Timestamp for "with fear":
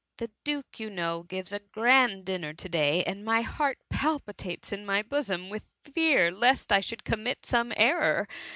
5.47-6.31